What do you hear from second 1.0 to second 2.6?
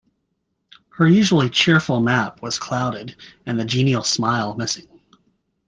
usually cheerful map was